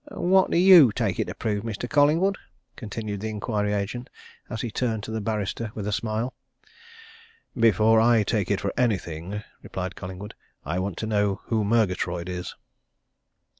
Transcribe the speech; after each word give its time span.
"What 0.17 0.49
do 0.49 0.57
you 0.57 0.91
take 0.91 1.19
it 1.19 1.25
to 1.27 1.35
prove, 1.35 1.63
Mr. 1.63 1.87
Collingwood?" 1.87 2.39
continued 2.75 3.19
the 3.21 3.29
inquiry 3.29 3.71
agent, 3.71 4.09
as 4.49 4.61
he 4.61 4.71
turned 4.71 5.03
to 5.03 5.11
the 5.11 5.21
barrister 5.21 5.71
with 5.75 5.85
a 5.87 5.91
smile. 5.91 6.33
"Before 7.55 7.99
I 8.01 8.23
take 8.23 8.49
it 8.49 8.61
for 8.61 8.73
anything," 8.75 9.43
replied 9.61 9.95
Collingwood, 9.95 10.33
"I 10.65 10.79
want 10.79 10.97
to 10.97 11.05
know 11.05 11.41
who 11.45 11.63
Murgatroyd 11.63 12.29
is." 12.29 12.55